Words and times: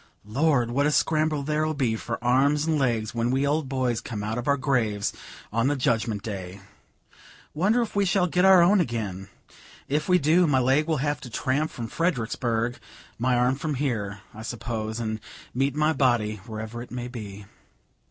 Lord! 0.25 0.71
what 0.71 0.87
a 0.87 0.91
scramble 0.91 1.43
there'll 1.43 1.75
be 1.75 1.95
for 1.95 2.17
arms 2.23 2.65
and 2.65 2.79
legs, 2.79 3.13
when 3.13 3.29
we 3.29 3.45
old 3.45 3.69
boys 3.69 4.01
come 4.01 4.23
out 4.23 4.39
of 4.39 4.47
our 4.47 4.57
graves, 4.57 5.13
on 5.53 5.67
the 5.67 5.75
Judgment 5.75 6.23
Day: 6.23 6.59
wonder 7.53 7.83
if 7.83 7.95
we 7.95 8.03
shall 8.03 8.25
get 8.25 8.43
our 8.43 8.63
own 8.63 8.81
again? 8.81 9.27
If 9.87 10.09
we 10.09 10.17
do, 10.17 10.47
my 10.47 10.57
leg 10.57 10.87
will 10.87 10.97
have 11.05 11.21
to 11.21 11.29
tramp 11.29 11.69
from 11.69 11.85
Fredericksburg, 11.85 12.79
my 13.19 13.35
arm 13.35 13.53
from 13.57 13.75
here, 13.75 14.21
I 14.33 14.41
suppose, 14.41 14.99
and 14.99 15.19
meet 15.53 15.75
my 15.75 15.93
body, 15.93 16.37
wherever 16.47 16.81
it 16.81 16.89
may 16.89 17.07
be." 17.07 17.45